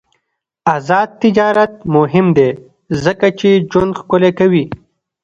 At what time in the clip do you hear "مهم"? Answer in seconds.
1.95-2.27